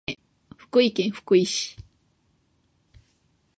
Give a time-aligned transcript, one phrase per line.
[0.57, 1.77] 福井県福井市